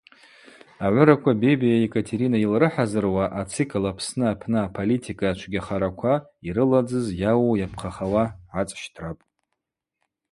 [0.85, 6.13] Агӏвыраква Бебиа Екатерина йылрыхӏазыруа ацикл Апсны апны аполитика чвгьахараква
[6.47, 9.23] йрыладзыз йауу йапхъахауа гӏацӏщтрапӏ.